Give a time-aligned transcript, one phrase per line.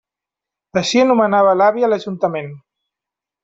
[0.81, 2.53] Així anomenava l'àvia l'ajuntament.